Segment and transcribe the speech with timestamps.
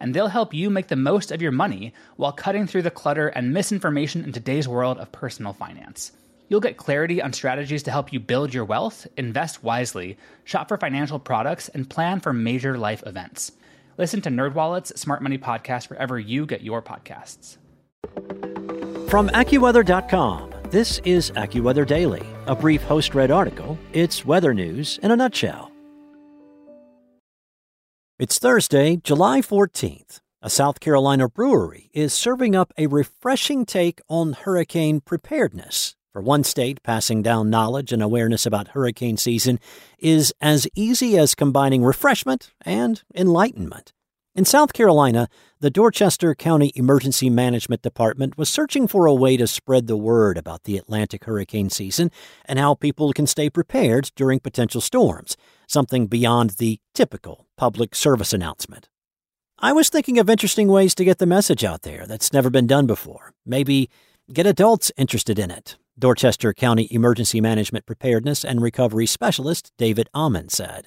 [0.00, 3.28] and they'll help you make the most of your money while cutting through the clutter
[3.28, 6.12] and misinformation in today's world of personal finance.
[6.48, 10.76] You'll get clarity on strategies to help you build your wealth, invest wisely, shop for
[10.76, 13.52] financial products, and plan for major life events.
[13.98, 17.58] Listen to NerdWallet's Smart Money Podcast wherever you get your podcasts.
[19.08, 23.78] From AccuWeather.com, this is AccuWeather Daily, a brief host-read article.
[23.92, 25.69] It's weather news in a nutshell.
[28.20, 30.20] It's Thursday, July 14th.
[30.42, 35.96] A South Carolina brewery is serving up a refreshing take on hurricane preparedness.
[36.12, 39.58] For one state, passing down knowledge and awareness about hurricane season
[39.98, 43.94] is as easy as combining refreshment and enlightenment.
[44.32, 45.28] In South Carolina,
[45.58, 50.38] the Dorchester County Emergency Management Department was searching for a way to spread the word
[50.38, 52.12] about the Atlantic hurricane season
[52.44, 55.36] and how people can stay prepared during potential storms,
[55.66, 58.88] something beyond the typical public service announcement.
[59.58, 62.68] I was thinking of interesting ways to get the message out there that's never been
[62.68, 63.34] done before.
[63.44, 63.90] Maybe
[64.32, 70.48] get adults interested in it, Dorchester County Emergency Management Preparedness and Recovery Specialist David Amon
[70.48, 70.86] said.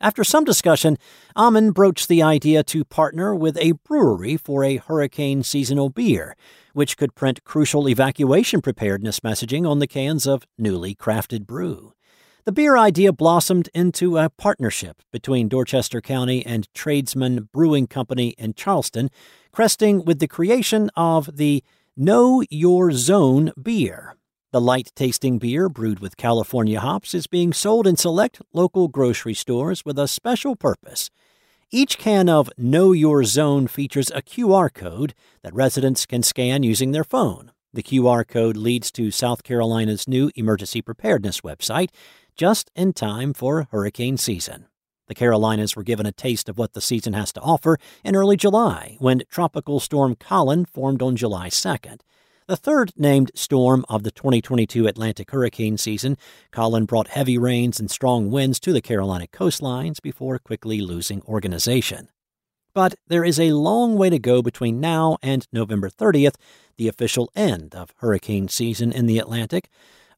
[0.00, 0.96] After some discussion,
[1.36, 6.36] Amon broached the idea to partner with a brewery for a hurricane seasonal beer,
[6.72, 11.94] which could print crucial evacuation preparedness messaging on the cans of newly crafted brew.
[12.44, 18.54] The beer idea blossomed into a partnership between Dorchester County and Tradesman Brewing Company in
[18.54, 19.10] Charleston,
[19.50, 21.64] cresting with the creation of the
[21.96, 24.14] Know Your Zone beer.
[24.50, 29.34] The light tasting beer brewed with California hops is being sold in select local grocery
[29.34, 31.10] stores with a special purpose.
[31.70, 35.12] Each can of Know Your Zone features a QR code
[35.42, 37.52] that residents can scan using their phone.
[37.74, 41.90] The QR code leads to South Carolina's new emergency preparedness website
[42.34, 44.64] just in time for hurricane season.
[45.08, 48.38] The Carolinas were given a taste of what the season has to offer in early
[48.38, 52.00] July when Tropical Storm Colin formed on July 2nd.
[52.48, 56.16] The third named storm of the 2022 Atlantic hurricane season,
[56.50, 62.08] Colin brought heavy rains and strong winds to the Carolina coastlines before quickly losing organization.
[62.72, 66.36] But there is a long way to go between now and November 30th,
[66.78, 69.68] the official end of hurricane season in the Atlantic.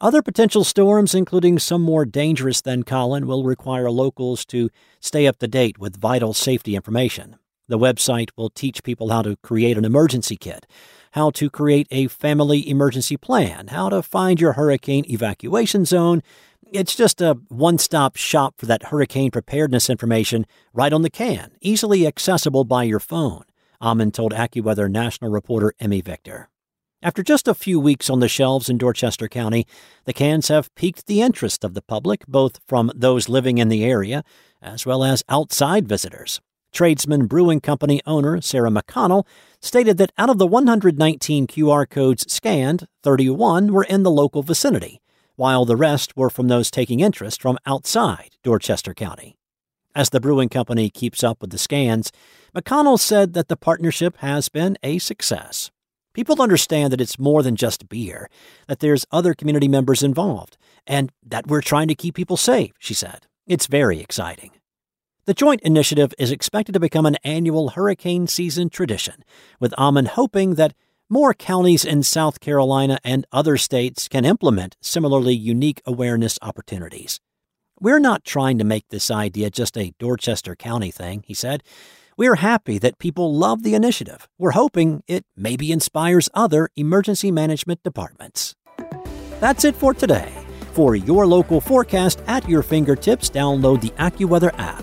[0.00, 4.70] Other potential storms, including some more dangerous than Colin, will require locals to
[5.00, 7.38] stay up to date with vital safety information.
[7.66, 10.66] The website will teach people how to create an emergency kit,
[11.12, 16.22] how to create a family emergency plan, how to find your hurricane evacuation zone.
[16.72, 21.52] It's just a one stop shop for that hurricane preparedness information right on the can,
[21.60, 23.44] easily accessible by your phone,
[23.82, 26.48] Amon told AccuWeather national reporter Emmy Victor.
[27.02, 29.66] After just a few weeks on the shelves in Dorchester County,
[30.04, 33.84] the cans have piqued the interest of the public, both from those living in the
[33.84, 34.22] area
[34.60, 36.40] as well as outside visitors.
[36.72, 39.26] Tradesman Brewing Company owner Sarah McConnell
[39.60, 45.00] stated that out of the 119 QR codes scanned, 31 were in the local vicinity,
[45.36, 49.36] while the rest were from those taking interest from outside Dorchester County.
[49.94, 52.12] As the brewing company keeps up with the scans,
[52.54, 55.70] McConnell said that the partnership has been a success.
[56.12, 58.28] People understand that it's more than just beer,
[58.68, 60.56] that there's other community members involved,
[60.86, 63.26] and that we're trying to keep people safe, she said.
[63.46, 64.52] It's very exciting.
[65.30, 69.22] The joint initiative is expected to become an annual hurricane season tradition,
[69.60, 70.74] with Amon hoping that
[71.08, 77.20] more counties in South Carolina and other states can implement similarly unique awareness opportunities.
[77.78, 81.62] We're not trying to make this idea just a Dorchester County thing, he said.
[82.16, 84.28] We're happy that people love the initiative.
[84.36, 88.56] We're hoping it maybe inspires other emergency management departments.
[89.38, 90.32] That's it for today.
[90.72, 94.82] For your local forecast at your fingertips, download the AccuWeather app